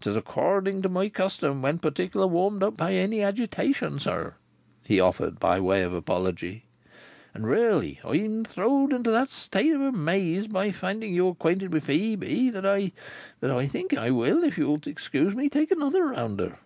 "It's 0.00 0.08
according 0.08 0.82
to 0.82 0.88
my 0.88 1.08
custom 1.08 1.62
when 1.62 1.78
particular 1.78 2.26
warmed 2.26 2.64
up 2.64 2.76
by 2.76 2.94
any 2.94 3.22
agitation, 3.22 4.00
sir," 4.00 4.34
he 4.82 4.98
offered 4.98 5.38
by 5.38 5.60
way 5.60 5.84
of 5.84 5.94
apology. 5.94 6.64
"And 7.32 7.46
really, 7.46 8.00
I 8.04 8.16
am 8.16 8.44
throwed 8.44 8.92
into 8.92 9.12
that 9.12 9.30
state 9.30 9.72
of 9.72 9.80
amaze 9.80 10.48
by 10.48 10.72
finding 10.72 11.14
you 11.14 11.22
brought 11.26 11.32
acquainted 11.34 11.72
with 11.72 11.86
Phœbe, 11.86 12.50
that 12.50 12.66
I—that 12.66 13.50
I 13.52 13.68
think 13.68 13.96
I 13.96 14.10
will, 14.10 14.42
if 14.42 14.58
you'll 14.58 14.80
excuse 14.84 15.32
me, 15.32 15.48
take 15.48 15.70
another 15.70 16.06
rounder." 16.08 16.58